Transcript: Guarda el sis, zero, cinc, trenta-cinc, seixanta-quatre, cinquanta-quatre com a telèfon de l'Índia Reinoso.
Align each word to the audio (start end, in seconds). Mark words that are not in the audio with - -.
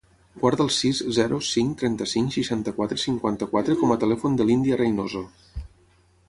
Guarda 0.43 0.63
el 0.67 0.69
sis, 0.75 1.01
zero, 1.17 1.37
cinc, 1.47 1.75
trenta-cinc, 1.81 2.31
seixanta-quatre, 2.37 2.99
cinquanta-quatre 3.03 3.77
com 3.83 3.95
a 3.97 3.99
telèfon 4.05 4.41
de 4.41 4.49
l'Índia 4.49 4.81
Reinoso. 4.83 5.23